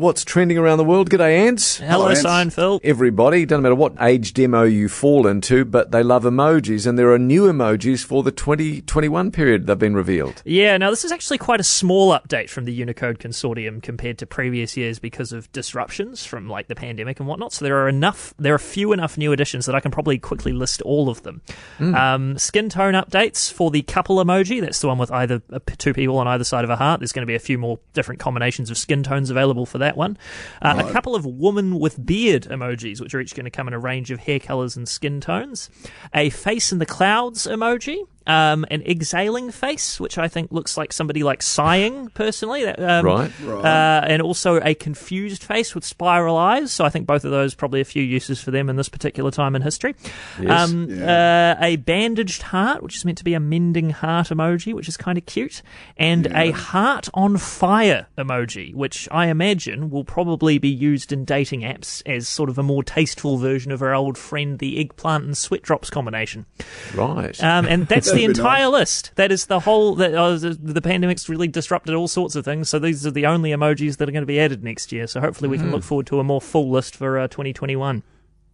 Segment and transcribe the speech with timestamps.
[0.00, 1.10] What's trending around the world?
[1.10, 1.76] G'day, Ants.
[1.76, 2.22] Hello, Ants.
[2.22, 2.80] Seinfeld.
[2.82, 7.12] Everybody, doesn't matter what age demo you fall into, but they love emojis, and there
[7.12, 10.40] are new emojis for the 2021 period they've been revealed.
[10.46, 14.26] Yeah, now this is actually quite a small update from the Unicode Consortium compared to
[14.26, 17.52] previous years because of disruptions from like the pandemic and whatnot.
[17.52, 20.54] So there are enough, there are few enough new additions that I can probably quickly
[20.54, 21.42] list all of them.
[21.78, 24.62] Um, skin tone updates for the couple emoji.
[24.62, 27.00] That's the one with either uh, two people on either side of a heart.
[27.00, 29.89] There's going to be a few more different combinations of skin tones available for that
[29.96, 30.18] one.
[30.62, 33.74] Uh, A couple of woman with beard emojis, which are each going to come in
[33.74, 35.70] a range of hair colors and skin tones.
[36.14, 37.98] A face in the clouds emoji.
[38.26, 42.64] Um, an exhaling face, which I think looks like somebody like sighing personally.
[42.64, 43.30] That, um, Right.
[43.48, 46.70] Uh, and also a confused face with spiral eyes.
[46.70, 49.30] So I think both of those probably a few uses for them in this particular
[49.30, 49.94] time in history.
[50.40, 50.70] Yes.
[50.70, 54.88] Um, uh, a bandaged heart, which is meant to be a mending heart emoji, which
[54.88, 55.62] is kind of cute,
[55.96, 61.62] and a heart on fire emoji, which I imagine will probably be used in dating
[61.62, 65.36] apps as sort of a more tasteful version of our old friend the eggplant and
[65.36, 66.46] sweat drops combination.
[66.94, 67.42] Right.
[67.42, 69.12] Um, and that's the That'd be entire list.
[69.16, 69.94] That is the whole.
[69.96, 72.68] That, uh, the, the pandemic's really disrupted all sorts of things.
[72.68, 75.06] So these are the only emojis that are going to be added next year.
[75.06, 78.02] So hopefully we can look forward to a more full list for uh, 2021.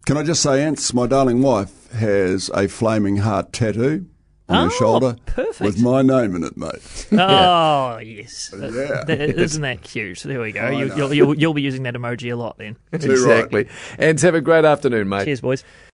[0.05, 4.05] Can I just say, Ants, my darling wife has a flaming heart tattoo
[4.49, 5.59] on Oh, her shoulder perfect.
[5.59, 7.07] with my name in it, mate.
[7.11, 9.03] Oh yes, Yeah.
[9.03, 10.19] Th- isn't that cute?
[10.19, 10.69] There we go.
[10.69, 10.95] You, know.
[10.95, 12.77] you'll, you'll, you'll be using that emoji a lot then.
[12.93, 13.03] right.
[13.03, 13.67] exactly.
[13.99, 15.25] Ants, have a great afternoon, mate.
[15.25, 15.63] Cheers, boys.